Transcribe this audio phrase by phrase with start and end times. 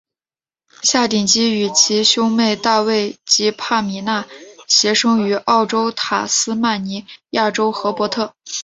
[0.81, 4.25] 夏鼎基与其兄妹大卫及帕米娜
[4.67, 8.33] 皆生于澳洲塔斯曼尼亚州荷伯特。